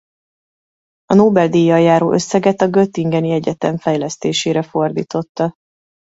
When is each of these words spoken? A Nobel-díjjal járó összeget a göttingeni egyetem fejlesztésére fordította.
A 1.05 1.13
Nobel-díjjal 1.15 1.79
járó 1.79 2.11
összeget 2.13 2.61
a 2.61 2.69
göttingeni 2.69 3.31
egyetem 3.31 3.77
fejlesztésére 3.77 4.61
fordította. 4.61 5.53